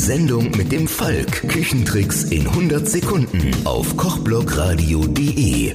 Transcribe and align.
Sendung 0.00 0.50
mit 0.56 0.72
dem 0.72 0.88
Falk. 0.88 1.46
Küchentricks 1.46 2.24
in 2.24 2.46
100 2.46 2.88
Sekunden 2.88 3.50
auf 3.64 3.98
kochblogradio.de. 3.98 5.74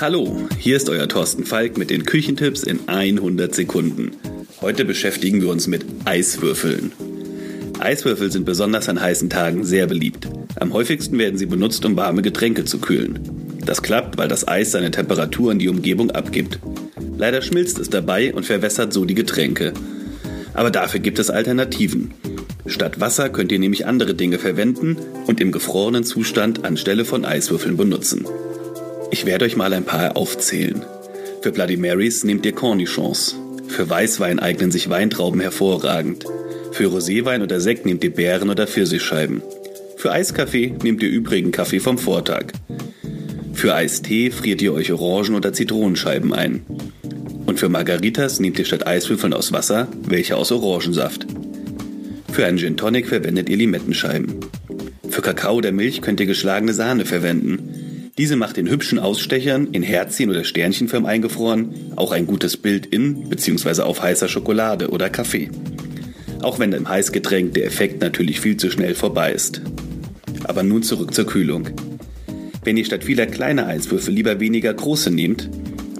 Hallo, 0.00 0.48
hier 0.58 0.76
ist 0.76 0.88
euer 0.88 1.06
Thorsten 1.06 1.44
Falk 1.44 1.78
mit 1.78 1.90
den 1.90 2.04
Küchentipps 2.04 2.64
in 2.64 2.80
100 2.88 3.54
Sekunden. 3.54 4.10
Heute 4.60 4.84
beschäftigen 4.84 5.40
wir 5.40 5.50
uns 5.50 5.68
mit 5.68 5.86
Eiswürfeln. 6.04 6.90
Eiswürfel 7.78 8.32
sind 8.32 8.44
besonders 8.44 8.88
an 8.88 9.00
heißen 9.00 9.30
Tagen 9.30 9.64
sehr 9.64 9.86
beliebt. 9.86 10.26
Am 10.58 10.72
häufigsten 10.72 11.16
werden 11.16 11.38
sie 11.38 11.46
benutzt, 11.46 11.84
um 11.84 11.96
warme 11.96 12.22
Getränke 12.22 12.64
zu 12.64 12.80
kühlen. 12.80 13.20
Das 13.64 13.82
klappt, 13.82 14.18
weil 14.18 14.26
das 14.26 14.48
Eis 14.48 14.72
seine 14.72 14.90
Temperatur 14.90 15.52
in 15.52 15.60
die 15.60 15.68
Umgebung 15.68 16.10
abgibt. 16.10 16.58
Leider 17.16 17.40
schmilzt 17.40 17.78
es 17.78 17.88
dabei 17.88 18.34
und 18.34 18.46
verwässert 18.46 18.92
so 18.92 19.04
die 19.04 19.14
Getränke. 19.14 19.72
Aber 20.54 20.72
dafür 20.72 20.98
gibt 20.98 21.20
es 21.20 21.30
Alternativen. 21.30 22.12
Statt 22.66 23.00
Wasser 23.00 23.28
könnt 23.28 23.50
ihr 23.50 23.58
nämlich 23.58 23.86
andere 23.86 24.14
Dinge 24.14 24.38
verwenden 24.38 24.96
und 25.26 25.40
im 25.40 25.50
gefrorenen 25.50 26.04
Zustand 26.04 26.64
anstelle 26.64 27.04
von 27.04 27.24
Eiswürfeln 27.24 27.76
benutzen. 27.76 28.24
Ich 29.10 29.26
werde 29.26 29.44
euch 29.44 29.56
mal 29.56 29.72
ein 29.72 29.84
paar 29.84 30.16
aufzählen. 30.16 30.82
Für 31.42 31.50
Bloody 31.50 31.76
Marys 31.76 32.24
nehmt 32.24 32.46
ihr 32.46 32.52
Cornichons. 32.52 33.36
Für 33.66 33.88
Weißwein 33.88 34.38
eignen 34.38 34.70
sich 34.70 34.88
Weintrauben 34.90 35.40
hervorragend. 35.40 36.24
Für 36.70 36.86
Roséwein 36.86 37.42
oder 37.42 37.60
Sekt 37.60 37.84
nehmt 37.84 38.04
ihr 38.04 38.12
Beeren 38.12 38.48
oder 38.48 38.66
Pfirsichscheiben. 38.66 39.42
Für 39.96 40.12
Eiskaffee 40.12 40.74
nehmt 40.82 41.02
ihr 41.02 41.10
übrigen 41.10 41.50
Kaffee 41.52 41.80
vom 41.80 41.98
Vortag. 41.98 42.52
Für 43.52 43.74
Eistee 43.74 44.30
friert 44.30 44.62
ihr 44.62 44.72
euch 44.72 44.92
Orangen- 44.92 45.34
oder 45.34 45.52
Zitronenscheiben 45.52 46.32
ein. 46.32 46.64
Und 47.46 47.58
für 47.58 47.68
Margaritas 47.68 48.40
nehmt 48.40 48.58
ihr 48.58 48.64
statt 48.64 48.86
Eiswürfeln 48.86 49.32
aus 49.32 49.52
Wasser 49.52 49.88
welche 50.06 50.36
aus 50.36 50.52
Orangensaft. 50.52 51.26
Für 52.32 52.46
einen 52.46 52.56
Gin 52.56 52.78
Tonic 52.78 53.08
verwendet 53.08 53.50
ihr 53.50 53.58
Limettenscheiben. 53.58 54.36
Für 55.10 55.20
Kakao 55.20 55.56
oder 55.56 55.70
Milch 55.70 56.00
könnt 56.00 56.18
ihr 56.18 56.24
geschlagene 56.24 56.72
Sahne 56.72 57.04
verwenden. 57.04 58.10
Diese 58.16 58.36
macht 58.36 58.56
in 58.56 58.70
hübschen 58.70 58.98
Ausstechern, 58.98 59.68
in 59.72 59.82
Herzchen 59.82 60.30
oder 60.30 60.42
Sternchenform 60.42 61.04
eingefroren, 61.04 61.74
auch 61.94 62.10
ein 62.10 62.26
gutes 62.26 62.56
Bild 62.56 62.86
in 62.86 63.28
bzw. 63.28 63.82
auf 63.82 64.02
heißer 64.02 64.28
Schokolade 64.28 64.88
oder 64.88 65.10
Kaffee. 65.10 65.50
Auch 66.40 66.58
wenn 66.58 66.72
im 66.72 66.88
Heißgetränk 66.88 67.52
der 67.52 67.66
Effekt 67.66 68.00
natürlich 68.00 68.40
viel 68.40 68.56
zu 68.56 68.70
schnell 68.70 68.94
vorbei 68.94 69.32
ist. 69.32 69.60
Aber 70.44 70.62
nun 70.62 70.82
zurück 70.82 71.12
zur 71.12 71.26
Kühlung. 71.26 71.68
Wenn 72.64 72.78
ihr 72.78 72.86
statt 72.86 73.04
vieler 73.04 73.26
kleiner 73.26 73.66
Eiswürfel 73.66 74.14
lieber 74.14 74.40
weniger 74.40 74.72
große 74.72 75.10
nehmt, 75.10 75.50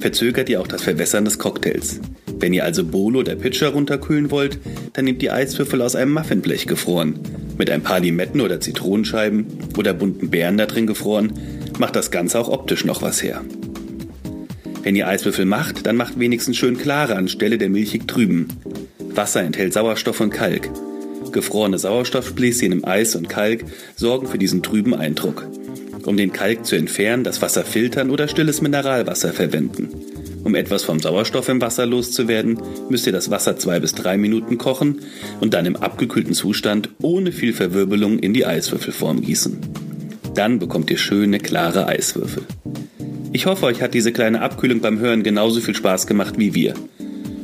verzögert 0.00 0.48
ihr 0.48 0.62
auch 0.62 0.66
das 0.66 0.82
Verwässern 0.82 1.26
des 1.26 1.38
Cocktails. 1.38 2.00
Wenn 2.42 2.54
ihr 2.54 2.64
also 2.64 2.84
Bolo 2.84 3.20
oder 3.20 3.36
Pitcher 3.36 3.68
runterkühlen 3.68 4.32
wollt, 4.32 4.58
dann 4.94 5.04
nehmt 5.04 5.22
die 5.22 5.30
Eiswürfel 5.30 5.80
aus 5.80 5.94
einem 5.94 6.12
Muffinblech 6.12 6.66
gefroren. 6.66 7.20
Mit 7.56 7.70
ein 7.70 7.82
paar 7.82 8.00
Limetten 8.00 8.40
oder 8.40 8.58
Zitronenscheiben 8.58 9.46
oder 9.78 9.94
bunten 9.94 10.28
Beeren 10.28 10.58
da 10.58 10.66
drin 10.66 10.88
gefroren, 10.88 11.34
macht 11.78 11.94
das 11.94 12.10
Ganze 12.10 12.40
auch 12.40 12.48
optisch 12.48 12.84
noch 12.84 13.00
was 13.00 13.22
her. 13.22 13.42
Wenn 14.82 14.96
ihr 14.96 15.06
Eiswürfel 15.06 15.44
macht, 15.44 15.86
dann 15.86 15.94
macht 15.94 16.18
wenigstens 16.18 16.56
schön 16.56 16.76
klare 16.76 17.14
anstelle 17.14 17.58
der 17.58 17.68
milchig 17.68 18.08
trüben. 18.08 18.48
Wasser 18.98 19.42
enthält 19.42 19.72
Sauerstoff 19.72 20.20
und 20.20 20.30
Kalk. 20.30 20.68
Gefrorene 21.30 21.78
Sauerstoffbläschen 21.78 22.72
im 22.72 22.84
Eis 22.84 23.14
und 23.14 23.28
Kalk 23.28 23.66
sorgen 23.94 24.26
für 24.26 24.38
diesen 24.38 24.64
trüben 24.64 24.94
Eindruck. 24.94 25.46
Um 26.04 26.16
den 26.16 26.32
Kalk 26.32 26.66
zu 26.66 26.74
entfernen, 26.74 27.22
das 27.22 27.40
Wasser 27.40 27.64
filtern 27.64 28.10
oder 28.10 28.26
stilles 28.26 28.60
Mineralwasser 28.62 29.32
verwenden. 29.32 29.90
Um 30.44 30.54
etwas 30.54 30.82
vom 30.82 30.98
Sauerstoff 30.98 31.48
im 31.48 31.60
Wasser 31.60 31.86
loszuwerden, 31.86 32.58
müsst 32.88 33.06
ihr 33.06 33.12
das 33.12 33.30
Wasser 33.30 33.56
zwei 33.56 33.78
bis 33.80 33.94
drei 33.94 34.16
Minuten 34.16 34.58
kochen 34.58 35.00
und 35.40 35.54
dann 35.54 35.66
im 35.66 35.76
abgekühlten 35.76 36.34
Zustand 36.34 36.88
ohne 37.00 37.32
viel 37.32 37.52
Verwirbelung 37.52 38.18
in 38.18 38.34
die 38.34 38.44
Eiswürfelform 38.44 39.20
gießen. 39.20 39.58
Dann 40.34 40.58
bekommt 40.58 40.90
ihr 40.90 40.98
schöne, 40.98 41.38
klare 41.38 41.86
Eiswürfel. 41.86 42.44
Ich 43.32 43.46
hoffe, 43.46 43.66
euch 43.66 43.80
hat 43.82 43.94
diese 43.94 44.12
kleine 44.12 44.42
Abkühlung 44.42 44.80
beim 44.80 44.98
Hören 44.98 45.22
genauso 45.22 45.60
viel 45.60 45.74
Spaß 45.74 46.06
gemacht 46.06 46.34
wie 46.38 46.54
wir. 46.54 46.74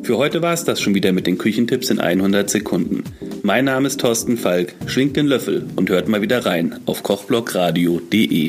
Für 0.03 0.17
heute 0.17 0.43
war 0.43 0.55
es 0.55 0.65
das 0.65 0.81
schon 0.81 0.95
wieder 0.95 1.12
mit 1.12 1.27
den 1.27 1.39
Küchentipps 1.39 1.91
in 1.91 2.01
100 2.01 2.49
Sekunden. 2.49 3.05
Mein 3.43 3.67
Name 3.67 3.87
ist 3.87 4.01
Thorsten 4.01 4.39
Falk, 4.39 4.75
schwingt 4.87 5.17
den 5.17 5.27
Löffel 5.27 5.67
und 5.77 5.91
hört 5.91 6.09
mal 6.09 6.22
wieder 6.22 6.47
rein 6.47 6.81
auf 6.87 7.03
kochblogradio.de. 7.03 8.47